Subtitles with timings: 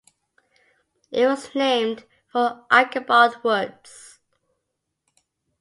[1.11, 4.17] It was named for Archibald Woods.